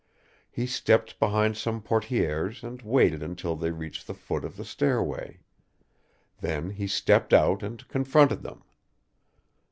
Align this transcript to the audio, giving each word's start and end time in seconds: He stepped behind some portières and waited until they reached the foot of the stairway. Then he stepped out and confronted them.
He 0.49 0.65
stepped 0.65 1.19
behind 1.19 1.55
some 1.57 1.79
portières 1.79 2.63
and 2.63 2.81
waited 2.81 3.21
until 3.21 3.55
they 3.55 3.69
reached 3.69 4.07
the 4.07 4.15
foot 4.15 4.43
of 4.43 4.57
the 4.57 4.65
stairway. 4.65 5.41
Then 6.39 6.71
he 6.71 6.87
stepped 6.87 7.33
out 7.33 7.61
and 7.61 7.87
confronted 7.87 8.41
them. 8.41 8.63